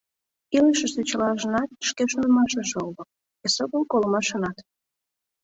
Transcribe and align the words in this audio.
–Илышыште 0.57 1.01
чылажынат 1.09 1.69
шке 1.87 2.03
шонымашыже 2.11 2.77
уло– 2.87 3.03
эсогыл 3.45 3.83
колымашынат». 3.91 4.57